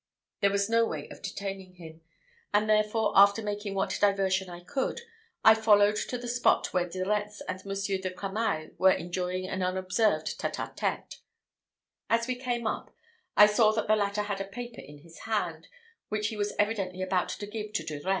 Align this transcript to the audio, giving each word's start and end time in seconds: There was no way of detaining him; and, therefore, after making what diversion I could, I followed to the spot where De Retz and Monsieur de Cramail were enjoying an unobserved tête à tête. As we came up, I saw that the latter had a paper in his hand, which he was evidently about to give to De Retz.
There 0.39 0.49
was 0.49 0.67
no 0.67 0.83
way 0.87 1.07
of 1.09 1.21
detaining 1.21 1.73
him; 1.75 2.01
and, 2.51 2.67
therefore, 2.67 3.13
after 3.15 3.43
making 3.43 3.75
what 3.75 3.99
diversion 4.01 4.49
I 4.49 4.61
could, 4.61 5.01
I 5.45 5.53
followed 5.53 5.95
to 5.97 6.17
the 6.17 6.27
spot 6.27 6.73
where 6.73 6.89
De 6.89 7.03
Retz 7.05 7.39
and 7.41 7.63
Monsieur 7.65 7.99
de 7.99 8.09
Cramail 8.09 8.71
were 8.79 8.89
enjoying 8.93 9.47
an 9.47 9.61
unobserved 9.61 10.39
tête 10.39 10.55
à 10.55 10.75
tête. 10.75 11.17
As 12.09 12.25
we 12.25 12.33
came 12.33 12.65
up, 12.65 12.89
I 13.37 13.45
saw 13.45 13.73
that 13.73 13.87
the 13.87 13.95
latter 13.95 14.23
had 14.23 14.41
a 14.41 14.45
paper 14.45 14.81
in 14.81 15.03
his 15.03 15.19
hand, 15.19 15.67
which 16.09 16.29
he 16.29 16.35
was 16.35 16.55
evidently 16.57 17.03
about 17.03 17.29
to 17.29 17.45
give 17.45 17.71
to 17.73 17.85
De 17.85 17.93
Retz. 17.99 18.05